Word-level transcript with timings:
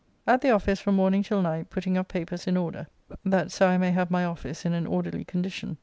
At 0.25 0.41
the 0.41 0.49
office 0.49 0.79
from 0.79 0.95
morning 0.95 1.21
till 1.21 1.43
night 1.43 1.69
putting 1.69 1.95
of 1.95 2.07
papers 2.07 2.47
in 2.47 2.57
order, 2.57 2.87
that 3.23 3.51
so 3.51 3.67
I 3.67 3.77
may 3.77 3.91
have 3.91 4.09
my 4.09 4.25
office 4.25 4.65
in 4.65 4.73
an 4.73 4.87
orderly 4.87 5.23
condition. 5.23 5.77